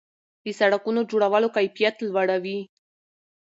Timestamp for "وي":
2.43-2.59